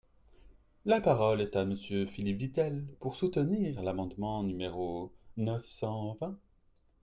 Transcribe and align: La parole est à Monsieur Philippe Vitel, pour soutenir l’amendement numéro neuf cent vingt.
La 0.85 0.99
parole 0.99 1.41
est 1.41 1.55
à 1.55 1.63
Monsieur 1.63 2.07
Philippe 2.07 2.39
Vitel, 2.39 2.87
pour 3.01 3.15
soutenir 3.15 3.83
l’amendement 3.83 4.41
numéro 4.41 5.13
neuf 5.37 5.63
cent 5.67 6.15
vingt. 6.19 6.39